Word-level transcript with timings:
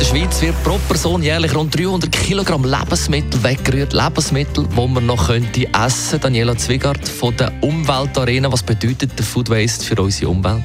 der 0.00 0.06
Schweiz 0.06 0.40
wird 0.40 0.64
pro 0.64 0.78
Person 0.88 1.22
jährlich 1.22 1.54
rund 1.54 1.78
300 1.78 2.10
Kilogramm 2.10 2.64
Lebensmittel 2.64 3.42
weggerührt. 3.44 3.92
Lebensmittel, 3.92 4.66
die 4.66 4.88
man 4.88 5.04
noch 5.04 5.26
könnte 5.26 5.66
essen. 5.74 6.20
Daniela 6.20 6.56
Zwigart 6.56 7.06
von 7.06 7.36
der 7.36 7.52
Umweltarena. 7.60 8.50
Was 8.50 8.62
bedeutet 8.62 9.18
der 9.18 9.26
Food 9.26 9.50
Waste 9.50 9.84
für 9.84 10.00
unsere 10.00 10.30
Umwelt? 10.30 10.64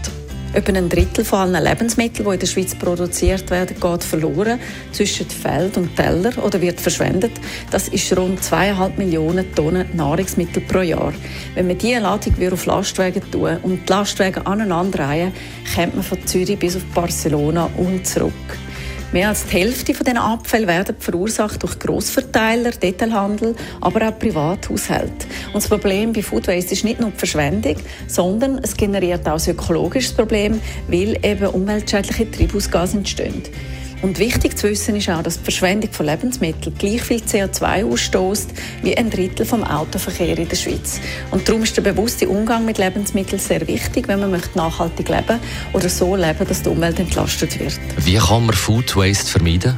Etwa 0.54 0.72
ein 0.72 0.88
Drittel 0.88 1.26
von 1.26 1.40
allen 1.40 1.62
Lebensmitteln, 1.62 2.26
die 2.26 2.34
in 2.34 2.40
der 2.40 2.48
Schweiz 2.48 2.76
produziert 2.76 3.50
werden, 3.52 3.78
geht 3.78 4.04
verloren 4.06 4.58
zwischen 4.94 5.30
Feld 5.30 5.76
und 5.76 5.94
Teller 5.98 6.32
oder 6.42 6.62
wird 6.62 6.80
verschwendet. 6.80 7.34
Das 7.72 7.90
ist 7.90 8.16
rund 8.18 8.42
zweieinhalb 8.42 8.98
Millionen 8.98 9.54
Tonnen 9.54 9.90
Nahrungsmittel 9.94 10.62
pro 10.62 10.80
Jahr. 10.80 11.14
Wenn 11.56 11.68
wir 11.68 11.76
diese 11.76 12.00
Ladung 12.00 12.34
auf 12.54 12.66
Lastwagen 12.66 13.30
tun 13.32 13.58
und 13.64 13.90
die 13.90 13.92
Lastwagen 13.92 14.46
aneinanderreihen, 14.46 15.34
kommt 15.76 15.96
man 15.96 16.04
von 16.04 16.26
Zürich 16.26 16.58
bis 16.58 16.78
auf 16.78 16.86
Barcelona 16.94 17.70
und 17.76 18.08
zurück. 18.08 18.32
Mehr 19.16 19.30
als 19.30 19.46
die 19.46 19.60
Hälfte 19.60 19.94
von 19.94 20.04
diesen 20.04 20.18
Abfällen 20.18 20.68
werden 20.68 20.98
verursacht 21.00 21.64
durch 21.64 21.80
Grossverteiler, 21.80 22.72
Detailhandel, 22.72 23.56
aber 23.80 24.10
auch 24.10 24.20
Privathaushalte. 24.20 25.26
Und 25.48 25.56
das 25.56 25.70
Problem 25.70 26.12
bei 26.12 26.22
Food 26.22 26.50
Waste 26.50 26.74
ist 26.74 26.84
nicht 26.84 27.00
nur 27.00 27.12
die 27.12 27.18
Verschwendung, 27.18 27.78
sondern 28.08 28.60
es 28.62 28.76
generiert 28.76 29.26
auch 29.26 29.40
ein 29.40 29.52
ökologisches 29.52 30.12
Problem, 30.12 30.60
weil 30.90 31.18
eben 31.26 31.48
umweltschädliche 31.48 32.30
Treibhausgase 32.30 32.98
entstehen. 32.98 33.42
Und 34.02 34.20
wichtig 34.20 34.58
zu 34.58 34.70
wissen 34.70 34.96
ist 34.96 35.10
auch, 35.10 35.24
dass 35.24 35.38
die 35.38 35.44
Verschwendung 35.44 35.92
von 35.92 36.06
Lebensmitteln 36.06 36.78
gleich 36.78 37.02
viel 37.02 37.22
CO2 37.22 37.86
ausstößt 37.86 38.50
wie 38.84 38.98
ein 38.98 39.10
Drittel 39.10 39.46
vom 39.46 39.64
Autoverkehr 39.64 40.38
in 40.38 40.48
der 40.48 40.56
Schweiz. 40.56 41.00
Und 41.32 41.48
darum 41.48 41.64
ist 41.64 41.76
der 41.76 41.82
bewusste 41.82 42.28
Umgang 42.30 42.66
mit 42.66 42.78
Lebensmitteln 42.78 43.40
sehr 43.40 43.68
wichtig, 43.68 44.08
wenn 44.08 44.20
man 44.20 44.32
möchte 44.32 44.58
nachhaltig 44.58 45.10
leben 45.10 45.40
oder 45.74 45.90
so 45.90 46.16
leben, 46.16 46.48
dass 46.48 46.62
die 46.62 46.70
Umwelt 46.70 47.00
entlastet 47.00 47.60
wird. 47.60 47.80
Wie 47.98 48.16
kann 48.16 48.46
man 48.46 48.56
Food 48.56 48.96
Waste 48.96 49.32
vermeiden? 49.32 49.78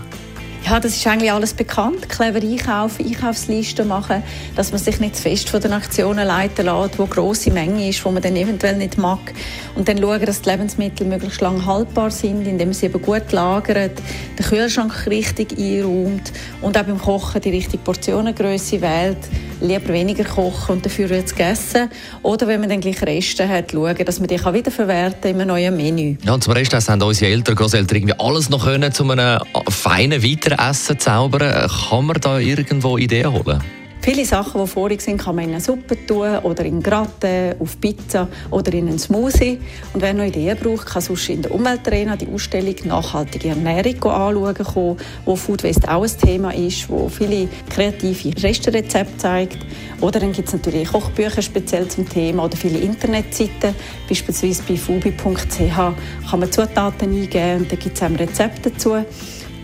Ja, 0.69 0.81
das 0.81 0.97
ist 0.97 1.07
eigentlich 1.07 1.31
alles 1.31 1.53
bekannt. 1.53 2.09
Clever 2.09 2.41
einkaufen, 2.41 3.05
Einkaufslisten 3.05 3.87
machen, 3.87 4.21
dass 4.57 4.71
man 4.71 4.81
sich 4.81 4.99
nicht 4.99 5.15
zu 5.15 5.21
fest 5.21 5.49
von 5.49 5.61
den 5.61 5.71
Aktionen 5.71 6.27
leiten 6.27 6.65
lässt, 6.65 6.99
wo 6.99 7.05
grosse 7.05 7.51
Menge 7.51 7.87
ist, 7.87 8.03
wo 8.03 8.11
man 8.11 8.21
dann 8.21 8.35
eventuell 8.35 8.75
nicht 8.75 8.97
mag. 8.97 9.33
Und 9.75 9.87
dann 9.87 9.97
schauen, 9.97 10.25
dass 10.25 10.41
die 10.41 10.49
Lebensmittel 10.49 11.07
möglichst 11.07 11.39
lang 11.39 11.65
haltbar 11.65 12.11
sind, 12.11 12.45
indem 12.45 12.67
man 12.67 12.73
sie 12.73 12.87
eben 12.87 13.01
gut 13.01 13.31
lagert, 13.31 13.93
den 14.37 14.45
Kühlschrank 14.45 15.07
richtig 15.07 15.57
einräumt 15.57 16.33
und 16.61 16.77
auch 16.77 16.83
beim 16.83 16.99
Kochen 16.99 17.39
die 17.39 17.51
richtige 17.51 17.77
Portionengröße 17.77 18.81
wählt 18.81 19.19
lieber 19.61 19.89
weniger 19.89 20.23
kochen 20.23 20.75
und 20.75 20.85
dafür 20.85 21.09
jetzt 21.09 21.35
gegessen. 21.35 21.89
Oder 22.23 22.47
wenn 22.47 22.59
man 22.59 22.69
dann 22.69 22.79
gleich 22.79 23.01
Reste 23.01 23.47
hat, 23.47 23.71
schauen, 23.71 23.95
dass 24.05 24.19
man 24.19 24.27
die 24.27 24.37
kann 24.37 24.53
wiederverwerten 24.53 25.31
in 25.31 25.41
einem 25.41 25.47
neuen 25.47 25.75
Menü. 25.75 26.15
Ja, 26.23 26.33
und 26.33 26.43
zum 26.43 26.53
Rest 26.53 26.73
haben 26.73 27.01
unsere 27.01 27.31
Eltern, 27.31 27.55
Großeltern 27.55 27.97
irgendwie 27.97 28.19
alles 28.19 28.49
noch 28.49 28.65
können, 28.65 28.93
um 28.99 29.11
einem 29.11 29.41
feinen 29.69 30.23
Weiteressen 30.23 30.99
zu 30.99 31.05
zaubern. 31.05 31.69
Kann 31.89 32.05
man 32.05 32.19
da 32.21 32.39
irgendwo 32.39 32.97
Ideen 32.97 33.31
holen? 33.31 33.61
Viele 34.09 34.23
Sachen, 34.23 34.61
die 34.61 34.67
vorig 34.67 35.01
sind, 35.01 35.17
kann 35.17 35.35
man 35.35 35.43
in 35.43 35.51
eine 35.51 35.59
Suppe 35.59 35.97
tun 36.07 36.37
oder 36.37 36.63
in 36.63 36.81
Gratte, 36.81 37.57
auf 37.59 37.77
Pizza 37.81 38.29
oder 38.51 38.73
in 38.73 38.87
einen 38.87 38.99
Smoothie. 38.99 39.59
Und 39.91 40.01
wer 40.01 40.13
noch 40.13 40.23
Ideen 40.23 40.57
braucht, 40.57 40.85
kann 40.85 41.01
sonst 41.01 41.27
in 41.27 41.41
der 41.41 41.53
Umweltarena 41.53 42.15
die 42.15 42.29
Ausstellung 42.33 42.75
«Nachhaltige 42.85 43.49
Ernährung» 43.49 44.01
anschauen 44.05 44.55
kommen, 44.55 44.97
wo 45.25 45.35
Food 45.35 45.65
Waste 45.65 45.93
auch 45.93 46.03
ein 46.03 46.17
Thema 46.21 46.51
ist, 46.51 46.89
wo 46.89 47.09
viele 47.09 47.49
kreative 47.69 48.31
Resterezepte 48.41 49.17
zeigt. 49.17 49.57
Oder 49.99 50.21
dann 50.21 50.31
gibt 50.31 50.47
es 50.47 50.53
natürlich 50.53 50.87
Kochbücher 50.87 51.41
speziell 51.41 51.89
zum 51.89 52.07
Thema 52.07 52.45
oder 52.45 52.55
viele 52.55 52.77
Internetseiten, 52.77 53.75
beispielsweise 54.07 54.63
bei 54.65 54.77
fubi.ch 54.77 55.75
kann 55.75 56.39
man 56.39 56.49
Zutaten 56.49 57.11
eingeben 57.11 57.63
und 57.63 57.69
da 57.69 57.75
gibt 57.75 57.97
es 57.97 58.01
auch 58.01 58.17
Rezepte 58.17 58.71
dazu. 58.71 59.03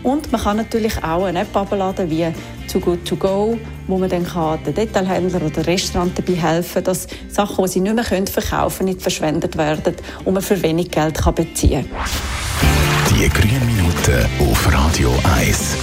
Und 0.04 0.30
man 0.30 0.40
kann 0.40 0.58
natürlich 0.58 1.02
auch 1.02 1.24
eine 1.24 1.40
App 1.40 1.56
abladen 1.56 2.08
wie 2.10 2.28
Too 2.70 2.78
Good 2.78 3.04
To 3.06 3.16
Go, 3.16 3.58
wo 3.88 3.98
man 3.98 4.10
dann 4.10 4.26
kann 4.26 4.62
den 4.62 4.74
Detailhändler 4.74 5.42
oder 5.42 5.66
Restaurant 5.66 6.16
dabei 6.16 6.34
helfen 6.34 6.84
dass 6.84 7.06
Sachen, 7.28 7.64
die 7.64 7.70
sie 7.70 7.80
nicht 7.80 7.94
mehr 7.94 8.04
verkaufen 8.04 8.78
können, 8.78 8.90
nicht 8.90 9.02
verschwendet 9.02 9.56
werden 9.56 9.96
und 10.24 10.34
man 10.34 10.42
für 10.42 10.60
wenig 10.62 10.90
Geld 10.90 11.16
kann 11.16 11.34
beziehen 11.34 11.88
kann. 11.90 13.18
Die 13.18 13.28
grünen 13.28 13.66
Minuten 13.66 14.26
auf 14.50 14.72
Radio 14.72 15.10
1. 15.36 15.76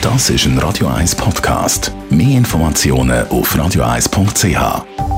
Das 0.00 0.30
ist 0.30 0.46
ein 0.46 0.58
Radio 0.58 0.88
1 0.88 1.14
Podcast. 1.14 1.92
Mehr 2.10 2.38
Informationen 2.38 3.28
auf 3.28 3.54
radio1.ch. 3.54 5.11